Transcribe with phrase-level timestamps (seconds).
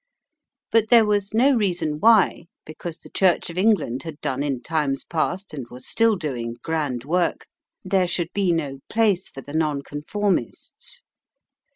[0.71, 5.03] But there was no reason why, because the Church of England had done in times
[5.03, 7.45] past and was still doing grand work,
[7.85, 11.03] there should be no place for the Nonconformists.